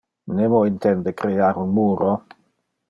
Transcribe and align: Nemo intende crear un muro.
Nemo 0.35 0.59
intende 0.71 1.13
crear 1.19 1.55
un 1.63 1.69
muro. 1.77 2.11